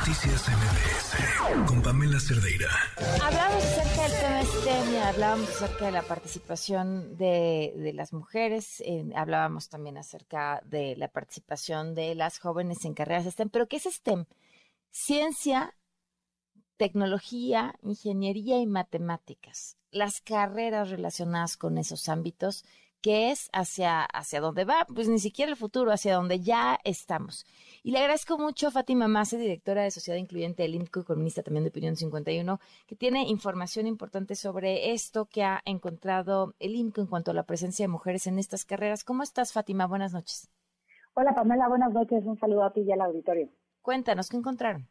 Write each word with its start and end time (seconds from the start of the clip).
Noticias 0.00 0.48
MBS 0.48 1.68
con 1.68 1.82
Pamela 1.82 2.18
Cerdeira. 2.18 2.70
Hablamos 3.22 3.62
acerca 3.62 4.02
del 4.08 4.20
tema 4.20 4.44
STEM 4.44 5.02
hablábamos 5.02 5.50
acerca 5.50 5.84
de 5.84 5.92
la 5.92 6.02
participación 6.02 7.16
de, 7.18 7.92
las 7.94 8.14
mujeres, 8.14 8.82
hablábamos 9.14 9.68
también 9.68 9.98
acerca 9.98 10.62
de 10.64 10.96
la 10.96 11.08
participación 11.08 11.94
de 11.94 12.14
las 12.14 12.38
jóvenes 12.38 12.86
en 12.86 12.94
carreras 12.94 13.26
STEM. 13.26 13.50
¿Pero 13.50 13.68
qué 13.68 13.76
es 13.76 13.84
STEM? 13.84 14.24
Ciencia, 14.90 15.74
tecnología, 16.78 17.74
ingeniería 17.82 18.58
y 18.58 18.66
matemáticas. 18.66 19.76
Las 19.90 20.22
carreras 20.22 20.88
relacionadas 20.88 21.58
con 21.58 21.76
esos 21.76 22.08
ámbitos 22.08 22.64
que 23.00 23.30
es 23.30 23.48
hacia, 23.52 24.02
hacia 24.02 24.40
dónde 24.40 24.64
va, 24.64 24.86
pues 24.94 25.08
ni 25.08 25.18
siquiera 25.18 25.50
el 25.50 25.56
futuro, 25.56 25.92
hacia 25.92 26.14
donde 26.14 26.40
ya 26.40 26.78
estamos. 26.84 27.46
Y 27.82 27.92
le 27.92 27.98
agradezco 27.98 28.38
mucho 28.38 28.68
a 28.68 28.70
Fátima 28.70 29.08
Mase, 29.08 29.38
directora 29.38 29.82
de 29.82 29.90
Sociedad 29.90 30.18
Incluyente 30.18 30.62
del 30.62 30.74
INCO 30.74 31.00
y 31.00 31.04
columnista 31.04 31.42
también 31.42 31.64
de 31.64 31.70
Opinión 31.70 31.96
51, 31.96 32.60
que 32.86 32.96
tiene 32.96 33.22
información 33.22 33.86
importante 33.86 34.34
sobre 34.34 34.92
esto 34.92 35.26
que 35.26 35.42
ha 35.42 35.60
encontrado 35.64 36.54
el 36.58 36.74
INCO 36.74 37.00
en 37.00 37.06
cuanto 37.06 37.30
a 37.30 37.34
la 37.34 37.44
presencia 37.44 37.84
de 37.84 37.88
mujeres 37.88 38.26
en 38.26 38.38
estas 38.38 38.64
carreras. 38.64 39.04
¿Cómo 39.04 39.22
estás, 39.22 39.52
Fátima? 39.52 39.86
Buenas 39.86 40.12
noches. 40.12 40.50
Hola, 41.14 41.34
Pamela, 41.34 41.68
buenas 41.68 41.92
noches. 41.92 42.24
Un 42.24 42.38
saludo 42.38 42.64
a 42.64 42.72
ti 42.72 42.80
y 42.82 42.92
al 42.92 43.00
auditorio. 43.00 43.48
Cuéntanos, 43.82 44.28
¿qué 44.28 44.36
encontraron? 44.36 44.86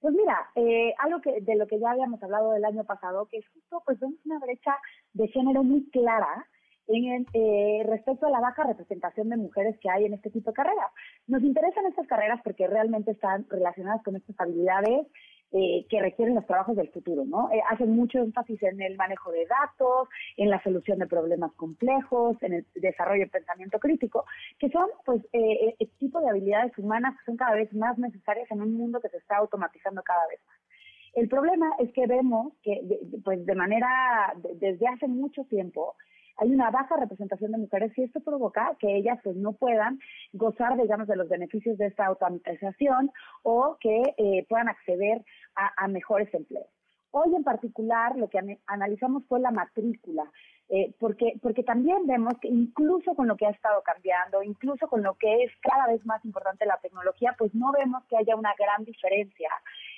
Pues 0.00 0.14
mira, 0.14 0.50
eh, 0.56 0.92
algo 0.98 1.20
que 1.20 1.40
de 1.40 1.54
lo 1.54 1.66
que 1.68 1.78
ya 1.78 1.92
habíamos 1.92 2.20
hablado 2.22 2.50
del 2.50 2.64
año 2.64 2.82
pasado, 2.82 3.26
que 3.26 3.38
es 3.38 3.48
justo, 3.50 3.82
pues 3.86 4.00
vemos 4.00 4.18
una 4.24 4.40
brecha 4.40 4.76
de 5.12 5.28
género 5.28 5.62
muy 5.62 5.88
clara 5.90 6.48
en, 6.88 7.26
eh, 7.32 7.82
respecto 7.86 8.26
a 8.26 8.30
la 8.30 8.40
baja 8.40 8.64
representación 8.64 9.28
de 9.28 9.36
mujeres 9.36 9.78
que 9.80 9.90
hay 9.90 10.04
en 10.04 10.14
este 10.14 10.30
tipo 10.30 10.50
de 10.50 10.54
carreras. 10.54 10.90
Nos 11.26 11.42
interesan 11.42 11.86
estas 11.86 12.06
carreras 12.06 12.40
porque 12.42 12.66
realmente 12.66 13.12
están 13.12 13.46
relacionadas 13.48 14.02
con 14.02 14.16
estas 14.16 14.38
habilidades 14.40 15.06
eh, 15.54 15.84
que 15.90 16.00
requieren 16.00 16.34
los 16.34 16.46
trabajos 16.46 16.76
del 16.76 16.88
futuro, 16.88 17.26
¿no? 17.26 17.50
Eh, 17.52 17.60
hacen 17.68 17.94
mucho 17.94 18.16
énfasis 18.20 18.62
en 18.62 18.80
el 18.80 18.96
manejo 18.96 19.30
de 19.30 19.44
datos, 19.44 20.08
en 20.38 20.48
la 20.48 20.62
solución 20.62 20.98
de 20.98 21.06
problemas 21.06 21.52
complejos, 21.52 22.42
en 22.42 22.54
el 22.54 22.66
desarrollo 22.74 23.24
de 23.24 23.30
pensamiento 23.30 23.78
crítico, 23.78 24.24
que 24.58 24.70
son, 24.70 24.88
pues, 25.04 25.22
eh, 25.34 25.74
el 25.78 25.90
tipo 25.98 26.22
de 26.22 26.30
habilidades 26.30 26.72
humanas 26.78 27.18
que 27.18 27.26
son 27.26 27.36
cada 27.36 27.54
vez 27.54 27.70
más 27.74 27.98
necesarias 27.98 28.50
en 28.50 28.62
un 28.62 28.74
mundo 28.74 28.98
que 29.02 29.10
se 29.10 29.18
está 29.18 29.36
automatizando 29.36 30.02
cada 30.02 30.26
vez 30.28 30.40
más. 30.46 30.56
El 31.12 31.28
problema 31.28 31.70
es 31.80 31.92
que 31.92 32.06
vemos 32.06 32.54
que, 32.62 32.80
pues, 33.22 33.44
de 33.44 33.54
manera, 33.54 34.32
desde 34.54 34.88
hace 34.88 35.06
mucho 35.06 35.44
tiempo, 35.44 35.96
hay 36.42 36.50
una 36.50 36.70
baja 36.70 36.96
representación 36.96 37.52
de 37.52 37.58
mujeres 37.58 37.96
y 37.96 38.02
esto 38.02 38.18
provoca 38.18 38.76
que 38.80 38.96
ellas 38.96 39.18
pues 39.22 39.36
no 39.36 39.52
puedan 39.52 40.00
gozar, 40.32 40.76
digamos, 40.76 41.06
de 41.06 41.14
los 41.14 41.28
beneficios 41.28 41.78
de 41.78 41.86
esta 41.86 42.06
automatización 42.06 43.12
o 43.44 43.76
que 43.80 44.02
eh, 44.16 44.44
puedan 44.48 44.68
acceder 44.68 45.24
a, 45.54 45.86
mejores 45.86 46.32
empleos. 46.34 46.66
Hoy 47.12 47.34
en 47.36 47.44
particular 47.44 48.16
lo 48.16 48.28
que 48.28 48.58
analizamos 48.66 49.22
fue 49.28 49.38
la 49.38 49.50
matrícula, 49.52 50.24
eh, 50.68 50.92
porque, 50.98 51.34
porque 51.40 51.62
también 51.62 52.06
vemos 52.06 52.34
que 52.40 52.48
incluso 52.48 53.14
con 53.14 53.28
lo 53.28 53.36
que 53.36 53.46
ha 53.46 53.50
estado 53.50 53.82
cambiando, 53.82 54.42
incluso 54.42 54.88
con 54.88 55.02
lo 55.02 55.14
que 55.14 55.44
es 55.44 55.52
cada 55.60 55.86
vez 55.86 56.04
más 56.06 56.24
importante 56.24 56.66
la 56.66 56.78
tecnología, 56.78 57.36
pues 57.38 57.54
no 57.54 57.70
vemos 57.70 58.02
que 58.06 58.16
haya 58.16 58.34
una 58.34 58.54
gran 58.58 58.84
diferencia 58.84 59.50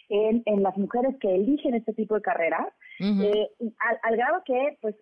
en, 0.09 0.43
en 0.47 0.63
las 0.63 0.77
mujeres 0.77 1.17
que 1.21 1.35
eligen 1.35 1.75
este 1.75 1.93
tipo 1.93 2.15
de 2.15 2.23
carreras, 2.23 2.69
eh, 3.01 3.49
al, 4.03 4.17
grado 4.17 4.43
que, 4.45 4.79
pues, 4.81 4.95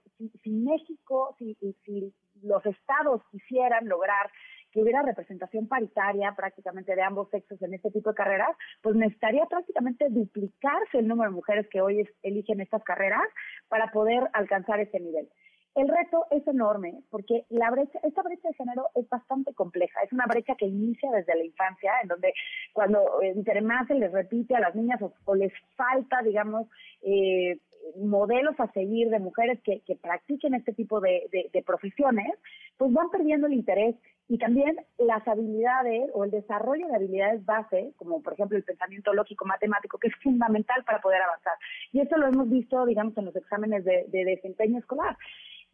si, 0.42 0.50
México, 0.50 1.34
si, 1.39 1.56
si 1.84 2.12
los 2.42 2.64
estados 2.67 3.23
quisieran 3.30 3.89
lograr 3.89 4.30
que 4.73 4.80
hubiera 4.80 5.03
representación 5.03 5.69
paritaria 5.69 6.34
prácticamente 6.34 6.97
de 6.97 7.03
ambos 7.03 7.28
sexos 7.30 7.61
en 7.62 7.75
este 7.75 7.91
tipo 7.91 8.11
de 8.11 8.17
carreras, 8.17 8.56
pues 8.80 8.97
necesitaría 8.97 9.45
prácticamente 9.47 10.06
duplicarse 10.08 10.98
el 10.98 11.08
número 11.08 11.30
de 11.30 11.36
mujeres 11.36 11.69
que 11.70 11.83
hoy 11.83 12.08
eligen 12.23 12.61
estas 12.61 12.83
carreras 12.83 13.23
para 13.69 13.92
poder 13.92 14.28
alcanzar 14.33 14.80
ese 14.80 14.98
nivel. 14.98 15.28
El 15.74 15.88
reto 15.88 16.27
es 16.30 16.46
enorme 16.46 17.02
porque 17.10 17.46
la 17.48 17.70
brecha, 17.70 17.98
esta 18.02 18.22
brecha 18.22 18.48
de 18.48 18.55
género 18.55 18.88
es 18.94 19.08
bastante 19.08 19.55
compleja. 19.55 20.00
Es 20.02 20.12
una 20.12 20.27
brecha 20.27 20.55
que 20.55 20.66
inicia 20.66 21.10
desde 21.10 21.34
la 21.34 21.44
infancia, 21.44 21.92
en 22.02 22.08
donde 22.08 22.34
cuando 22.74 23.00
entre 23.22 23.62
más 23.62 23.86
se 23.88 23.94
les 23.94 24.12
repite 24.12 24.55
a 24.55 24.61
las 24.61 24.74
niñas 24.74 25.00
o, 25.24 25.34
les 25.34 25.52
falta, 25.74 26.20
digamos, 26.22 26.66
eh, 27.02 27.58
modelos 27.96 28.55
a 28.61 28.70
seguir 28.72 29.08
de 29.08 29.18
mujeres 29.18 29.61
que, 29.62 29.80
que 29.80 29.96
practiquen 29.96 30.55
este 30.55 30.74
tipo 30.74 31.00
de, 31.00 31.28
de, 31.52 31.62
profesiones, 31.62 32.32
pues 32.77 32.92
van 32.92 33.11
perdiendo 33.11 33.46
el 33.46 33.55
interés 33.55 33.96
y 34.28 34.38
también 34.38 34.77
las 34.98 35.27
habilidades 35.27 36.11
o 36.12 36.24
el 36.24 36.30
desarrollo 36.30 36.86
de 36.86 36.96
habilidades 36.96 37.44
base, 37.44 37.92
como 37.96 38.22
por 38.22 38.34
ejemplo 38.34 38.56
el 38.56 38.64
pensamiento 38.64 39.12
lógico 39.14 39.46
matemático, 39.46 39.98
que 39.98 40.08
es 40.08 40.14
fundamental 40.22 40.84
para 40.84 41.00
poder 41.00 41.22
avanzar. 41.22 41.55
Y 41.92 42.00
esto 42.00 42.16
lo 42.18 42.28
hemos 42.28 42.48
visto, 42.48 42.84
digamos, 42.86 43.16
en 43.16 43.24
los 43.24 43.36
exámenes 43.36 43.84
de 43.84 44.24
desempeño 44.24 44.78
escolar. 44.78 45.16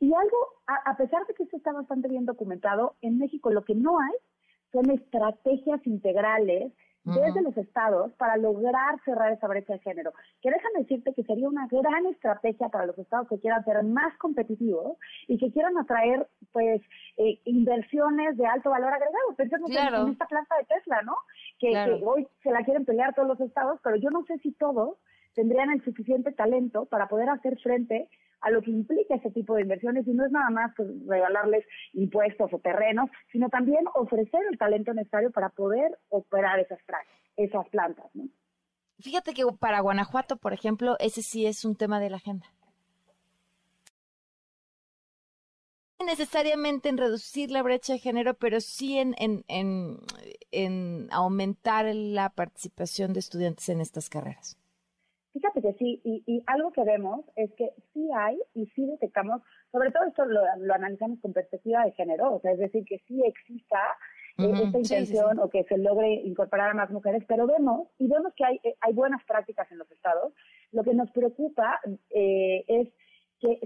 Y 0.00 0.14
algo, 0.14 0.36
a, 0.66 0.97
pesar 0.97 1.26
de 1.26 1.34
que 1.34 1.42
esto 1.42 1.56
está 1.56 1.72
bastante 1.72 2.09
bien 2.09 2.25
documentado, 2.25 2.97
en 3.03 3.19
México 3.19 3.50
lo 3.50 3.64
que 3.64 3.75
no 3.75 3.98
hay 3.98 4.14
son 4.72 4.91
estrategias 4.91 5.84
integrales 5.86 6.72
desde 7.04 7.41
los 7.41 7.56
estados 7.56 8.12
para 8.14 8.37
lograr 8.37 9.00
cerrar 9.04 9.32
esa 9.32 9.48
brecha 9.48 9.72
de 9.72 9.78
género. 9.78 10.12
Que 10.42 10.50
déjame 10.50 10.81
decirte 10.81 11.14
que 11.14 11.22
sería 11.25 11.48
una 11.48 11.66
gran 11.69 12.04
estrategia 12.06 12.69
para 12.69 12.84
los 12.87 12.98
estados 12.98 13.28
que 13.28 13.38
quieran 13.38 13.64
ser 13.64 13.82
más 13.82 14.16
competitivos 14.19 14.98
y 15.26 15.38
que 15.38 15.50
quieran 15.50 15.78
atraer 15.78 16.28
pues 16.53 16.82
eh, 17.16 17.41
inversiones 17.44 18.37
de 18.37 18.47
alto 18.47 18.70
valor 18.70 18.92
agregado. 18.92 19.34
Pensemos 19.37 19.70
en, 19.70 20.12
esta 20.12 20.26
planta 20.26 20.56
de 20.58 20.64
Tesla, 20.64 21.03
¿no? 21.03 21.14
Que, 21.58 21.70
que 21.70 22.04
hoy 22.04 22.28
se 22.42 22.50
la 22.50 22.62
quieren 22.62 22.84
pelear 22.84 23.14
todos 23.14 23.28
los 23.28 23.41
estados, 23.41 23.81
pero 23.82 23.97
yo 23.97 24.10
no 24.10 24.25
sé 24.25 24.38
si 24.38 24.53
todos 24.53 24.98
tendrían 25.34 25.70
el 25.70 25.82
suficiente 25.84 26.32
talento 26.32 26.87
para 26.87 27.08
poder 27.08 27.31
hacer 27.31 27.58
frente 27.60 28.08
a 28.41 28.50
lo 28.50 28.62
que 28.62 28.71
implica 28.71 29.16
ese 29.16 29.31
tipo 29.31 29.54
de 29.54 29.62
inversiones 29.62 30.06
y 30.06 30.12
no 30.12 30.25
es 30.25 30.32
nada 30.32 30.50
más 30.50 30.75
que 30.75 30.84
regalarles 31.06 31.65
impuestos 31.93 32.53
o 32.53 32.59
terrenos, 32.59 33.10
sino 33.32 33.49
también 33.49 33.84
ofrecer 33.94 34.41
el 34.50 34.59
talento 34.59 34.93
necesario 34.94 35.31
para 35.31 35.50
poder 35.50 35.99
operar 36.09 36.59
esas, 36.60 36.78
esas 37.37 37.69
plantas. 37.69 38.06
Fíjate 39.00 39.32
que 39.32 39.44
para 39.59 39.81
Guanajuato, 39.81 40.37
por 40.37 40.53
ejemplo, 40.53 40.97
ese 40.99 41.22
sí 41.22 41.47
es 41.47 41.65
un 41.65 41.76
tema 41.76 42.00
de 42.00 42.10
la 42.10 42.16
agenda. 42.16 42.47
necesariamente 46.06 46.88
en 46.88 46.97
reducir 46.97 47.50
la 47.50 47.62
brecha 47.62 47.93
de 47.93 47.99
género, 47.99 48.34
pero 48.34 48.60
sí 48.60 48.99
en 48.99 51.09
aumentar 51.10 51.94
la 51.94 52.31
participación 52.31 53.12
de 53.12 53.20
estudiantes 53.20 53.69
en 53.69 53.81
estas 53.81 54.09
carreras. 54.09 54.56
Fíjate 55.38 55.62
que 55.62 55.72
sí, 55.75 56.00
y, 56.04 56.43
algo 56.47 56.72
que 56.72 56.82
vemos 56.82 57.25
es 57.37 57.53
que 57.54 57.71
sí 57.93 58.09
hay 58.12 58.41
y 58.54 58.66
sí 58.75 58.84
detectamos, 58.87 59.41
sobre 59.71 59.93
todo 59.93 60.03
esto 60.09 60.25
lo, 60.25 60.41
analizamos 60.75 61.21
con 61.21 61.32
perspectiva 61.32 61.84
de 61.84 61.93
género, 61.93 62.34
o 62.34 62.41
sea, 62.41 62.50
es 62.50 62.59
decir, 62.59 62.84
que 62.84 62.99
sí 63.06 63.22
exista 63.25 63.78
eh, 64.37 64.50
esta 64.65 64.78
intención 64.78 65.38
o 65.38 65.49
que 65.49 65.62
se 65.65 65.78
logre 65.78 66.12
incorporar 66.12 66.71
a 66.71 66.75
más 66.75 66.91
mujeres, 66.91 67.22
pero 67.28 67.47
vemos, 67.47 67.87
y 67.99 68.09
vemos 68.09 68.32
que 68.34 68.44
hay, 68.44 68.60
eh, 68.65 68.75
hay 68.81 68.93
buenas 68.93 69.22
prácticas 69.26 69.71
en 69.71 69.78
los 69.78 69.88
estados, 69.93 70.32
lo 70.72 70.82
que 70.82 70.93
nos 70.93 71.09
preocupa 71.12 71.78
eh, 72.10 72.65
es 72.66 72.88
que 73.38 73.60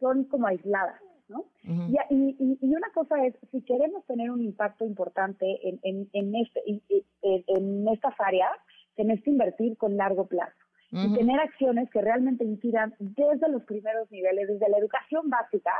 son 0.00 0.24
como 0.24 0.48
aisladas. 0.48 1.00
¿no? 1.28 1.46
y, 1.62 1.96
y, 2.10 2.58
y, 2.60 2.74
una 2.74 2.90
cosa 2.92 3.24
es, 3.24 3.34
si 3.52 3.62
queremos 3.62 4.04
tener 4.06 4.30
un 4.30 4.42
impacto 4.42 4.84
importante 4.84 5.46
en, 5.66 5.78
en, 5.82 6.10
en, 6.12 6.34
este, 6.34 6.60
en, 6.66 7.44
en 7.46 7.88
estas 7.88 8.12
áreas, 8.18 8.50
se 8.96 9.04
necesita 9.04 9.30
invertir 9.30 9.78
con 9.78 9.96
largo 9.96 10.26
plazo 10.26 10.61
y 10.92 11.14
tener 11.14 11.40
acciones 11.40 11.88
que 11.90 12.02
realmente 12.02 12.44
incidan 12.44 12.94
desde 12.98 13.48
los 13.48 13.64
primeros 13.64 14.10
niveles, 14.10 14.46
desde 14.46 14.68
la 14.68 14.76
educación 14.76 15.30
básica, 15.30 15.72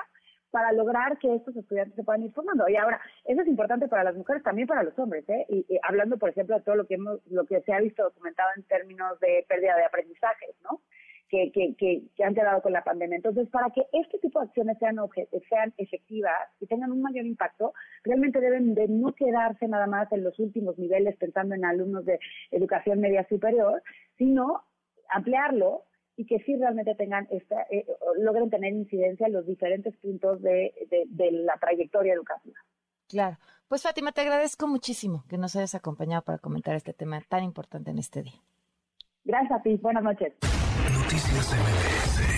para 0.52 0.70
lograr 0.70 1.18
que 1.18 1.34
estos 1.34 1.56
estudiantes 1.56 1.96
se 1.96 2.04
puedan 2.04 2.22
ir 2.22 2.32
formando. 2.32 2.68
Y 2.68 2.76
ahora, 2.76 3.00
eso 3.24 3.40
es 3.40 3.48
importante 3.48 3.88
para 3.88 4.04
las 4.04 4.14
mujeres, 4.14 4.42
también 4.42 4.68
para 4.68 4.82
los 4.82 4.96
hombres, 4.98 5.28
¿eh? 5.28 5.46
Y, 5.48 5.66
hablando, 5.82 6.18
por 6.18 6.28
ejemplo, 6.28 6.56
de 6.56 6.62
todo 6.62 6.76
lo 6.76 6.86
que 6.86 6.94
hemos, 6.94 7.20
lo 7.30 7.44
que 7.46 7.62
se 7.62 7.72
ha 7.72 7.80
visto 7.80 8.04
documentado 8.04 8.50
en 8.56 8.62
términos 8.64 9.18
de 9.20 9.44
pérdida 9.48 9.76
de 9.76 9.84
aprendizajes, 9.84 10.54
¿no? 10.62 10.80
Que, 11.28 11.50
que, 11.50 11.74
que, 11.78 12.24
han 12.24 12.34
quedado 12.34 12.60
con 12.60 12.74
la 12.74 12.84
pandemia. 12.84 13.16
Entonces, 13.16 13.48
para 13.48 13.70
que 13.70 13.86
este 13.94 14.18
tipo 14.18 14.38
de 14.38 14.46
acciones 14.48 14.76
sean, 14.78 14.96
sean 15.48 15.72
efectivas 15.78 16.50
y 16.60 16.66
tengan 16.66 16.92
un 16.92 17.00
mayor 17.00 17.24
impacto, 17.24 17.72
realmente 18.04 18.38
deben 18.38 18.74
de 18.74 18.86
no 18.88 19.14
quedarse 19.14 19.66
nada 19.66 19.86
más 19.86 20.12
en 20.12 20.22
los 20.22 20.38
últimos 20.38 20.78
niveles 20.78 21.16
pensando 21.16 21.54
en 21.54 21.64
alumnos 21.64 22.04
de 22.04 22.20
educación 22.50 23.00
media 23.00 23.26
superior, 23.30 23.82
sino 24.18 24.62
ampliarlo 25.12 25.84
y 26.16 26.26
que 26.26 26.38
sí 26.40 26.56
realmente 26.56 26.94
tengan 26.94 27.26
esta, 27.30 27.62
eh, 27.70 27.86
logren 28.18 28.50
tener 28.50 28.72
incidencia 28.72 29.26
en 29.26 29.32
los 29.32 29.46
diferentes 29.46 29.96
puntos 29.96 30.42
de, 30.42 30.72
la 31.32 31.56
trayectoria 31.58 32.14
educativa. 32.14 32.58
Claro. 33.08 33.38
Pues 33.68 33.82
Fátima, 33.82 34.12
te 34.12 34.20
agradezco 34.20 34.66
muchísimo 34.66 35.24
que 35.28 35.38
nos 35.38 35.56
hayas 35.56 35.74
acompañado 35.74 36.22
para 36.22 36.38
comentar 36.38 36.74
este 36.74 36.92
tema 36.92 37.20
tan 37.28 37.42
importante 37.42 37.90
en 37.90 37.98
este 37.98 38.22
día. 38.22 38.40
Gracias 39.24 39.60
a 39.60 39.62
ti. 39.62 39.76
Buenas 39.76 40.02
noches. 40.02 40.34
Noticias 40.92 42.31